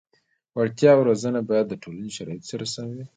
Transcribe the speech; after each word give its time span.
وړتیا 0.55 0.91
او 0.95 1.01
روزنه 1.09 1.39
باید 1.49 1.65
د 1.69 1.73
ټولنې 1.83 2.09
شرایطو 2.17 2.47
سره 2.51 2.65
سم 2.73 2.87
وي. 2.95 3.03